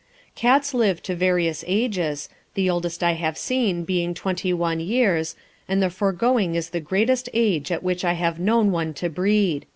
Cats 0.33 0.73
live 0.73 1.03
to 1.03 1.15
various 1.15 1.63
ages, 1.67 2.27
the 2.55 2.67
oldest 2.71 3.03
I 3.03 3.11
have 3.11 3.37
seen 3.37 3.83
being 3.83 4.15
twenty 4.15 4.51
one 4.51 4.79
years, 4.79 5.35
and 5.67 5.79
the 5.79 5.91
foregoing 5.91 6.55
is 6.55 6.71
the 6.71 6.79
greatest 6.81 7.29
age 7.35 7.71
at 7.71 7.83
which 7.83 8.03
I 8.03 8.13
have 8.13 8.39
known 8.39 8.71
one 8.71 8.95
to 8.95 9.09
breed. 9.09 9.67